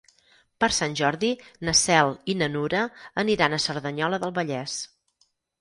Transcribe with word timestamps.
Per 0.63 0.69
Sant 0.77 0.95
Jordi 1.01 1.29
na 1.69 1.75
Cel 1.83 2.09
i 2.33 2.37
na 2.39 2.49
Nura 2.55 2.81
aniran 3.25 3.57
a 3.59 3.63
Cerdanyola 3.67 4.23
del 4.25 4.35
Vallès. 4.41 4.83